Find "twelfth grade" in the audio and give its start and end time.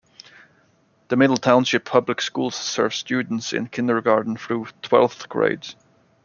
4.81-5.75